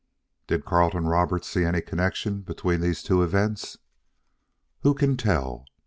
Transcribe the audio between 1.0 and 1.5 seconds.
Roberts